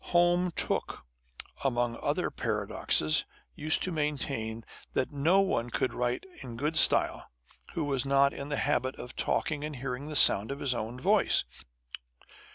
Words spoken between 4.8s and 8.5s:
that no one could write a good style who was not in